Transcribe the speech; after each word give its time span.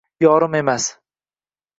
Yorim 0.23 0.57
emas 0.59 0.87